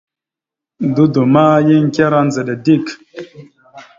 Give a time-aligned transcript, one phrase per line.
[0.95, 2.85] Dodo ma, yan ekará ndzəɗa dik.